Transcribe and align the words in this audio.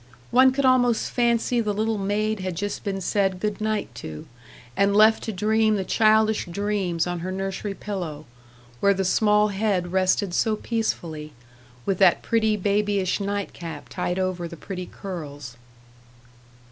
One 0.31 0.51
could 0.51 0.65
almost 0.65 1.11
fancy 1.11 1.61
the 1.61 1.75
little 1.75 1.99
maid 1.99 2.39
had 2.39 2.55
just 2.55 2.83
been 2.83 3.01
said 3.01 3.39
"good 3.39 3.61
night" 3.61 3.93
to, 4.01 4.25
and 4.75 4.95
left 4.97 5.21
to 5.25 5.31
dream 5.31 5.75
the 5.75 5.83
childish 5.83 6.47
dreams 6.47 7.05
on 7.05 7.19
her 7.19 7.31
nursery 7.31 7.75
pillow, 7.75 8.25
where 8.79 8.95
the 8.95 9.05
small 9.05 9.49
head 9.49 9.91
rested 9.91 10.33
so 10.33 10.55
peacefully, 10.55 11.33
with 11.85 11.99
that 11.99 12.23
pretty 12.23 12.57
babyish 12.57 13.19
nightcap 13.19 13.89
tied 13.89 14.17
over 14.17 14.47
the 14.47 14.57
pretty 14.57 14.87
curls. 14.87 15.55